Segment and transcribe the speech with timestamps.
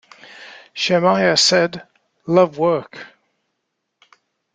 [0.73, 1.85] Shemaiah said:
[2.25, 2.97] Love work.